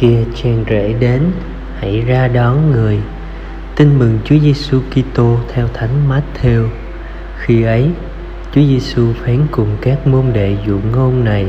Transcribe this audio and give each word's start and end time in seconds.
kia 0.00 0.24
chàng 0.34 0.64
rể 0.70 0.94
đến, 1.00 1.20
hãy 1.80 2.00
ra 2.00 2.28
đón 2.28 2.70
người. 2.70 2.98
Tin 3.76 3.98
mừng 3.98 4.18
Chúa 4.24 4.38
Giêsu 4.38 4.80
Kitô 4.90 5.36
theo 5.52 5.68
Thánh 5.74 6.08
Matthew. 6.08 6.68
Khi 7.38 7.62
ấy, 7.62 7.90
Chúa 8.54 8.60
Giêsu 8.60 9.12
phán 9.12 9.46
cùng 9.50 9.76
các 9.80 10.06
môn 10.06 10.24
đệ 10.32 10.56
dụ 10.66 10.78
ngôn 10.92 11.24
này. 11.24 11.46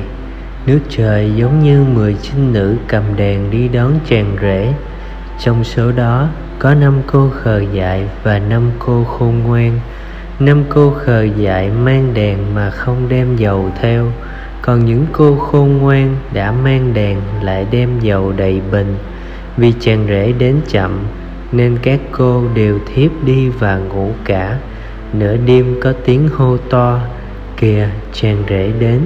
Nước 0.65 0.79
trời 0.89 1.31
giống 1.35 1.63
như 1.63 1.83
mười 1.83 2.15
trinh 2.21 2.53
nữ 2.53 2.75
cầm 2.87 3.03
đèn 3.15 3.51
đi 3.51 3.67
đón 3.67 3.99
chàng 4.07 4.37
rể. 4.41 4.73
Trong 5.39 5.63
số 5.63 5.91
đó 5.91 6.27
có 6.59 6.73
năm 6.73 7.01
cô 7.07 7.29
khờ 7.29 7.63
dại 7.73 8.07
và 8.23 8.39
năm 8.39 8.71
cô 8.79 9.03
khôn 9.03 9.39
ngoan 9.39 9.79
năm 10.41 10.63
cô 10.69 10.91
khờ 10.91 11.23
dại 11.23 11.69
mang 11.69 12.13
đèn 12.13 12.37
mà 12.55 12.69
không 12.69 13.09
đem 13.09 13.35
dầu 13.35 13.71
theo. 13.81 14.11
Còn 14.61 14.85
những 14.85 15.05
cô 15.11 15.35
khôn 15.35 15.77
ngoan 15.77 16.15
đã 16.33 16.51
mang 16.51 16.93
đèn 16.93 17.17
lại 17.41 17.67
đem 17.71 17.99
dầu 17.99 18.31
đầy 18.31 18.61
bình. 18.71 18.95
Vì 19.57 19.73
chàng 19.79 20.05
rể 20.07 20.31
đến 20.31 20.55
chậm, 20.67 20.99
nên 21.51 21.77
các 21.81 21.99
cô 22.11 22.43
đều 22.55 22.79
thiếp 22.93 23.11
đi 23.25 23.49
và 23.49 23.77
ngủ 23.77 24.11
cả. 24.25 24.57
Nửa 25.13 25.37
đêm 25.45 25.79
có 25.81 25.93
tiếng 26.05 26.29
hô 26.29 26.57
to, 26.57 26.99
kìa, 27.57 27.89
chàng 28.13 28.43
rể 28.49 28.71
đến, 28.79 28.99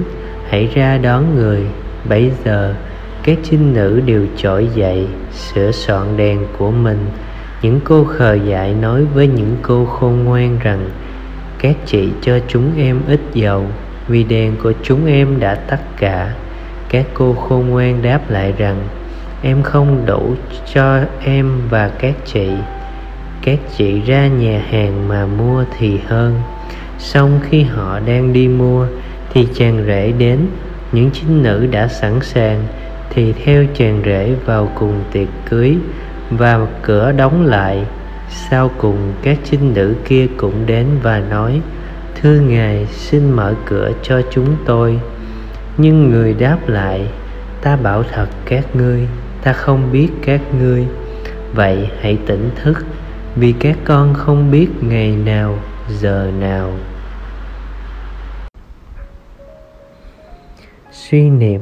hãy 0.48 0.70
ra 0.74 0.98
đón 0.98 1.34
người. 1.34 1.60
Bấy 2.08 2.32
giờ, 2.44 2.74
các 3.22 3.38
chinh 3.42 3.74
nữ 3.74 4.00
đều 4.06 4.26
trỗi 4.36 4.68
dậy, 4.74 5.06
sửa 5.32 5.70
soạn 5.72 6.16
đèn 6.16 6.46
của 6.58 6.70
mình. 6.70 7.06
Những 7.62 7.80
cô 7.84 8.04
khờ 8.04 8.34
dại 8.34 8.74
nói 8.74 9.04
với 9.14 9.26
những 9.26 9.56
cô 9.62 9.84
khôn 9.84 10.24
ngoan 10.24 10.58
rằng 10.62 10.90
các 11.58 11.76
chị 11.86 12.08
cho 12.22 12.38
chúng 12.48 12.78
em 12.78 13.00
ít 13.08 13.20
dầu. 13.34 13.66
Vì 14.08 14.24
đèn 14.24 14.56
của 14.62 14.72
chúng 14.82 15.06
em 15.06 15.40
đã 15.40 15.54
tắt 15.54 15.80
cả. 15.98 16.34
Các 16.88 17.06
cô 17.14 17.34
khôn 17.34 17.70
ngoan 17.70 18.02
đáp 18.02 18.30
lại 18.30 18.54
rằng, 18.58 18.88
em 19.42 19.62
không 19.62 20.06
đủ 20.06 20.34
cho 20.74 21.00
em 21.24 21.52
và 21.70 21.88
các 21.88 22.14
chị. 22.24 22.48
Các 23.42 23.58
chị 23.76 24.00
ra 24.06 24.26
nhà 24.26 24.62
hàng 24.70 25.08
mà 25.08 25.26
mua 25.26 25.64
thì 25.78 25.98
hơn. 26.06 26.42
Xong 26.98 27.40
khi 27.50 27.62
họ 27.62 28.00
đang 28.06 28.32
đi 28.32 28.48
mua, 28.48 28.86
thì 29.32 29.48
chàng 29.54 29.84
rể 29.86 30.12
đến. 30.18 30.38
Những 30.92 31.10
chính 31.10 31.42
nữ 31.42 31.66
đã 31.70 31.88
sẵn 31.88 32.20
sàng, 32.22 32.64
thì 33.10 33.32
theo 33.44 33.64
chàng 33.74 34.02
rể 34.04 34.34
vào 34.44 34.68
cùng 34.74 35.04
tiệc 35.12 35.28
cưới 35.50 35.76
và 36.30 36.66
cửa 36.82 37.12
đóng 37.12 37.46
lại 37.46 37.84
sau 38.28 38.70
cùng, 38.78 39.12
các 39.22 39.38
trinh 39.44 39.74
nữ 39.74 39.94
kia 40.04 40.26
cũng 40.36 40.66
đến 40.66 40.86
và 41.02 41.18
nói, 41.18 41.60
thưa 42.20 42.40
ngài, 42.40 42.86
xin 42.86 43.30
mở 43.30 43.54
cửa 43.66 43.92
cho 44.02 44.22
chúng 44.30 44.56
tôi. 44.66 45.00
Nhưng 45.76 46.10
người 46.10 46.34
đáp 46.34 46.58
lại, 46.66 47.08
ta 47.62 47.76
bảo 47.76 48.02
thật 48.02 48.26
các 48.44 48.76
ngươi, 48.76 49.08
ta 49.42 49.52
không 49.52 49.92
biết 49.92 50.08
các 50.24 50.40
ngươi. 50.60 50.86
Vậy 51.54 51.88
hãy 52.00 52.18
tỉnh 52.26 52.50
thức, 52.62 52.84
vì 53.36 53.52
các 53.52 53.78
con 53.84 54.14
không 54.14 54.50
biết 54.50 54.68
ngày 54.80 55.16
nào, 55.16 55.58
giờ 55.88 56.30
nào. 56.40 56.72
Suy 60.92 61.30
niệm, 61.30 61.60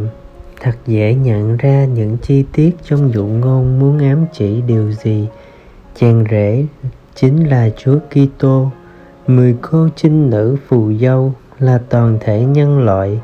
thật 0.61 0.75
dễ 0.87 1.15
nhận 1.15 1.57
ra 1.57 1.85
những 1.85 2.17
chi 2.17 2.45
tiết 2.53 2.71
trong 2.85 3.13
dụ 3.15 3.25
ngôn 3.25 3.79
muốn 3.79 3.99
ám 3.99 4.27
chỉ 4.33 4.61
điều 4.67 4.93
gì 4.93 5.29
chàng 5.95 6.25
rể 6.31 6.67
chính 7.15 7.49
là 7.49 7.69
chúa 7.77 7.99
kitô. 8.11 8.69
Mười 9.27 9.57
cô 9.61 9.89
trinh 9.97 10.31
nữ 10.31 10.57
phù 10.69 10.93
dâu 11.01 11.33
là 11.59 11.79
toàn 11.89 12.19
thể 12.21 12.45
nhân 12.45 12.85
loại. 12.85 13.21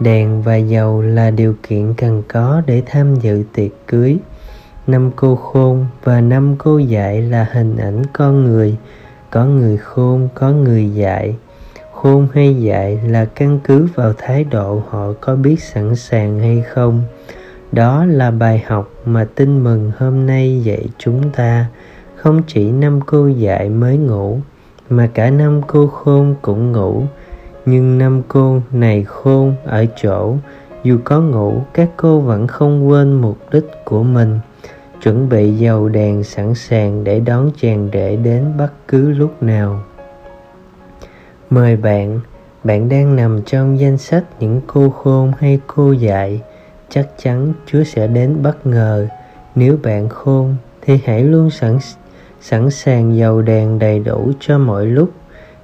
Đèn 0.00 0.42
và 0.42 0.56
dầu 0.56 1.02
là 1.02 1.30
điều 1.30 1.54
kiện 1.68 1.94
cần 1.94 2.22
có 2.28 2.62
để 2.66 2.82
tham 2.86 3.16
dự 3.16 3.42
tiệc 3.54 3.70
cưới. 3.86 4.16
Năm 4.86 5.10
cô 5.16 5.36
khôn 5.36 5.86
và 6.04 6.20
năm 6.20 6.54
cô 6.58 6.78
dại 6.78 7.22
là 7.22 7.48
hình 7.52 7.76
ảnh 7.76 8.02
con 8.12 8.44
người. 8.44 8.76
Có 9.30 9.44
người 9.44 9.76
khôn, 9.76 10.28
có 10.34 10.50
người 10.50 10.90
dại. 10.94 11.36
Khôn 11.92 12.28
hay 12.34 12.62
dại 12.62 13.00
là 13.08 13.24
căn 13.24 13.60
cứ 13.64 13.88
vào 13.94 14.12
thái 14.18 14.44
độ 14.44 14.82
họ 14.88 15.12
có 15.20 15.36
biết 15.36 15.62
sẵn 15.62 15.96
sàng 15.96 16.38
hay 16.38 16.62
không. 16.62 17.02
Đó 17.72 18.04
là 18.04 18.30
bài 18.30 18.64
học 18.66 18.90
mà 19.04 19.26
tin 19.34 19.64
mừng 19.64 19.92
hôm 19.98 20.26
nay 20.26 20.60
dạy 20.64 20.88
chúng 20.98 21.30
ta 21.30 21.66
không 22.16 22.42
chỉ 22.46 22.70
năm 22.70 23.00
cô 23.06 23.26
dại 23.26 23.68
mới 23.68 23.96
ngủ, 23.98 24.38
mà 24.90 25.10
cả 25.14 25.30
năm 25.30 25.60
cô 25.66 25.86
khôn 25.86 26.34
cũng 26.42 26.72
ngủ. 26.72 27.02
Nhưng 27.66 27.98
năm 27.98 28.22
cô 28.28 28.60
này 28.72 29.04
khôn 29.04 29.54
ở 29.64 29.86
chỗ, 30.02 30.36
dù 30.84 30.98
có 31.04 31.20
ngủ, 31.20 31.62
các 31.74 31.90
cô 31.96 32.20
vẫn 32.20 32.46
không 32.46 32.88
quên 32.88 33.12
mục 33.12 33.38
đích 33.52 33.66
của 33.84 34.02
mình. 34.02 34.38
Chuẩn 35.02 35.28
bị 35.28 35.52
dầu 35.52 35.88
đèn 35.88 36.24
sẵn 36.24 36.54
sàng 36.54 37.04
để 37.04 37.20
đón 37.20 37.50
chàng 37.60 37.88
rể 37.92 38.16
đến 38.16 38.44
bất 38.58 38.70
cứ 38.88 39.10
lúc 39.10 39.42
nào. 39.42 39.80
Mời 41.50 41.76
bạn 41.76 42.20
bạn 42.64 42.88
đang 42.88 43.16
nằm 43.16 43.42
trong 43.42 43.80
danh 43.80 43.98
sách 43.98 44.24
những 44.40 44.60
cô 44.66 44.90
khôn 44.90 45.32
hay 45.38 45.60
cô 45.66 45.92
dại. 45.92 46.42
Chắc 46.88 47.08
chắn 47.22 47.52
chúa 47.66 47.84
sẽ 47.84 48.06
đến 48.06 48.42
bất 48.42 48.66
ngờ. 48.66 49.06
Nếu 49.54 49.78
bạn 49.82 50.08
khôn, 50.08 50.56
thì 50.82 51.00
hãy 51.04 51.24
luôn 51.24 51.50
sẵn 51.50 51.78
sẵn 52.48 52.70
sàng 52.70 53.16
dầu 53.16 53.42
đèn 53.42 53.78
đầy 53.78 53.98
đủ 53.98 54.32
cho 54.40 54.58
mọi 54.58 54.86
lúc. 54.86 55.10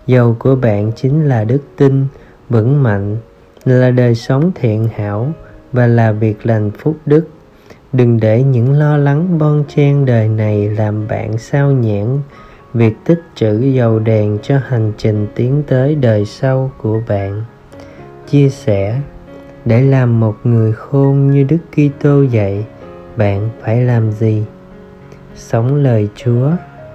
Dầu 0.07 0.37
của 0.39 0.57
bạn 0.57 0.93
chính 0.97 1.29
là 1.29 1.45
đức 1.45 1.61
tin, 1.77 2.07
vững 2.49 2.83
mạnh, 2.83 3.17
là 3.65 3.91
đời 3.91 4.15
sống 4.15 4.53
thiện 4.55 4.89
hảo, 4.95 5.33
và 5.73 5.87
là 5.87 6.13
việc 6.13 6.47
lành 6.47 6.71
phúc 6.79 6.97
đức. 7.07 7.29
Đừng 7.93 8.21
để 8.21 8.43
những 8.43 8.73
lo 8.73 8.97
lắng 8.97 9.39
bon 9.39 9.65
chen 9.69 10.05
đời 10.05 10.29
này 10.29 10.69
làm 10.69 11.09
bạn 11.09 11.39
sao 11.39 11.73
nhãn 11.73 12.19
việc 12.75 12.95
tích 13.05 13.23
trữ 13.35 13.61
dầu 13.61 13.99
đèn 13.99 14.39
cho 14.43 14.59
hành 14.67 14.93
trình 14.99 15.27
tiến 15.35 15.63
tới 15.67 15.95
đời 15.95 16.25
sau 16.25 16.73
của 16.79 17.01
bạn. 17.09 17.43
Chia 18.29 18.49
sẻ, 18.49 19.01
để 19.65 19.81
làm 19.81 20.21
một 20.21 20.37
người 20.45 20.73
khôn 20.73 21.31
như 21.31 21.45
đức 21.45 21.59
kitô 21.73 22.23
dạy, 22.23 22.65
bạn 23.17 23.49
phải 23.61 23.83
làm 23.83 24.13
gì? 24.13 24.45
Sống 25.35 25.75
lời 25.75 26.09
chúa 26.17 26.51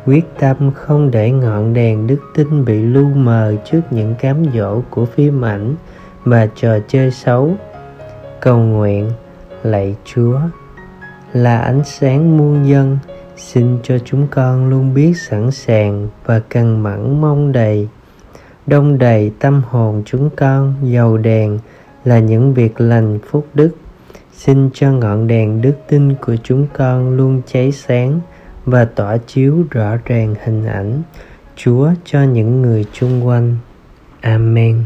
quyết 0.07 0.25
tâm 0.39 0.71
không 0.75 1.11
để 1.11 1.31
ngọn 1.31 1.73
đèn 1.73 2.07
đức 2.07 2.19
tin 2.35 2.65
bị 2.65 2.81
lu 2.81 3.05
mờ 3.05 3.53
trước 3.65 3.81
những 3.91 4.15
cám 4.15 4.43
dỗ 4.53 4.81
của 4.89 5.05
phim 5.05 5.45
ảnh 5.45 5.75
và 6.23 6.47
trò 6.55 6.77
chơi 6.87 7.11
xấu. 7.11 7.51
Cầu 8.39 8.57
nguyện, 8.57 9.11
lạy 9.63 9.95
chúa, 10.05 10.39
là 11.33 11.57
ánh 11.57 11.81
sáng 11.85 12.37
muôn 12.37 12.67
dân, 12.67 12.97
xin 13.37 13.79
cho 13.83 13.97
chúng 14.05 14.27
con 14.27 14.69
luôn 14.69 14.93
biết 14.93 15.13
sẵn 15.17 15.51
sàng 15.51 16.07
và 16.25 16.39
cần 16.49 16.83
mẫn 16.83 17.21
mong 17.21 17.51
đầy. 17.51 17.87
Đông 18.67 18.97
đầy 18.97 19.31
tâm 19.39 19.61
hồn 19.69 20.03
chúng 20.05 20.29
con 20.35 20.75
dầu 20.81 21.17
đèn 21.17 21.59
là 22.05 22.19
những 22.19 22.53
việc 22.53 22.81
lành 22.81 23.19
phúc 23.29 23.47
đức. 23.53 23.69
Xin 24.33 24.69
cho 24.73 24.91
ngọn 24.91 25.27
đèn 25.27 25.61
đức 25.61 25.73
tin 25.87 26.15
của 26.15 26.35
chúng 26.43 26.67
con 26.73 27.17
luôn 27.17 27.41
cháy 27.47 27.71
sáng 27.71 28.19
và 28.67 28.85
tỏa 28.85 29.17
chiếu 29.17 29.65
rõ 29.71 29.97
ràng 30.05 30.35
hình 30.43 30.65
ảnh 30.65 31.01
chúa 31.55 31.89
cho 32.05 32.23
những 32.23 32.61
người 32.61 32.85
chung 32.93 33.27
quanh. 33.27 33.57
Amen. 34.21 34.83